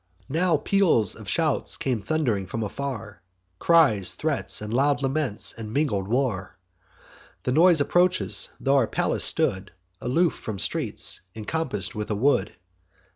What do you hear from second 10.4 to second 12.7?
streets, encompass'd with a wood.